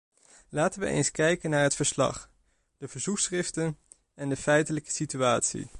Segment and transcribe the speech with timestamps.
[0.49, 2.29] Laten wij eens kijken naar het verslag,
[2.77, 3.77] de verzoekschriften
[4.13, 5.69] en de feitelijke situatie.